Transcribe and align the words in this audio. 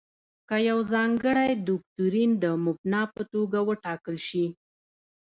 که 0.47 0.57
یو 0.69 0.79
ځانګړی 0.91 1.51
دوکتورین 1.69 2.31
د 2.43 2.45
مبنا 2.65 3.01
په 3.13 3.21
توګه 3.33 3.57
وټاکل 3.69 4.15
شي. 4.27 4.45